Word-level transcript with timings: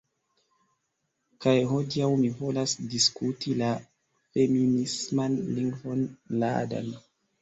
Kaj 1.45 1.53
hodiaŭ 1.73 2.07
mi 2.23 2.31
volas 2.39 2.73
diskuti 2.95 3.53
la 3.61 3.69
feminisman 4.39 5.37
lingvon, 5.59 6.03
Láadan 6.45 6.91